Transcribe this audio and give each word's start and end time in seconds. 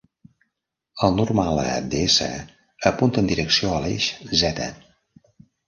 El 1.07 1.13
normal 1.17 1.61
a 1.65 1.65
d"S" 1.91 2.31
apunta 2.93 3.23
en 3.25 3.31
direcció 3.35 3.77
a 3.77 3.79
l'eix 3.87 4.11
"z". 4.45 4.69